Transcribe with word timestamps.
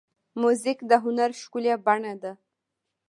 موزیک 0.41 0.79
د 0.89 0.91
هنر 1.03 1.29
ښکلې 1.41 1.73
بڼه 1.85 2.13
ده. 2.21 2.31